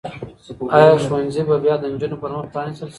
[0.77, 2.89] آیا ښوونځي به بیا د نجونو پر مخ پرانیستل شي؟